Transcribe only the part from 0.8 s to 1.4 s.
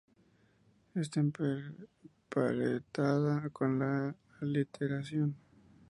Está